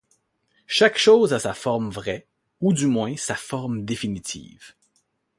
[0.65, 2.25] Chaque chose a sa forme vraie,
[2.59, 4.73] ou du moins sa forme définitive.